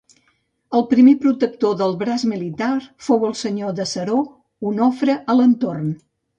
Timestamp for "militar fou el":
2.33-3.37